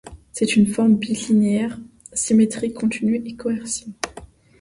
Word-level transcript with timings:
C'est 0.31 0.55
une 0.55 0.65
forme 0.65 0.95
bilinéaire 0.95 1.77
symétrique 2.11 2.73
continue 2.73 3.21
et 3.23 3.35
coercive. 3.35 3.93